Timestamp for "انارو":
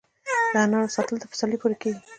0.63-0.93